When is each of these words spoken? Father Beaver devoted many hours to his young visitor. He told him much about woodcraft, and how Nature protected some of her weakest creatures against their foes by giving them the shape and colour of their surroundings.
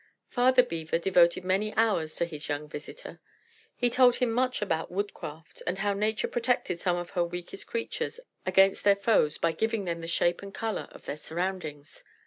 Father 0.29 0.63
Beaver 0.63 0.97
devoted 0.97 1.43
many 1.45 1.75
hours 1.75 2.15
to 2.15 2.25
his 2.25 2.49
young 2.49 2.67
visitor. 2.67 3.21
He 3.75 3.91
told 3.91 4.15
him 4.15 4.31
much 4.31 4.59
about 4.59 4.89
woodcraft, 4.89 5.61
and 5.67 5.77
how 5.77 5.93
Nature 5.93 6.27
protected 6.27 6.79
some 6.79 6.95
of 6.97 7.11
her 7.11 7.23
weakest 7.23 7.67
creatures 7.67 8.19
against 8.43 8.83
their 8.83 8.95
foes 8.95 9.37
by 9.37 9.51
giving 9.51 9.85
them 9.85 10.01
the 10.01 10.07
shape 10.07 10.41
and 10.41 10.51
colour 10.51 10.87
of 10.91 11.05
their 11.05 11.17
surroundings. 11.17 12.03